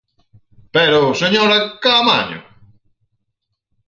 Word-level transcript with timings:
¡Pero, 0.75 1.17
señora 1.21 1.57
Caamaño! 1.83 2.39